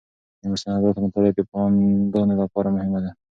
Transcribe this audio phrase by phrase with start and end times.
[0.41, 3.11] د مستنداتو مطالعه د پوهاندانو لپاره مهمه ده.